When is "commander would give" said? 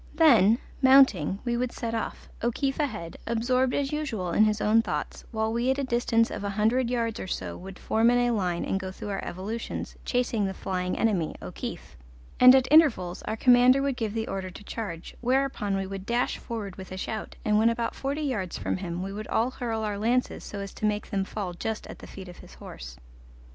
13.37-14.15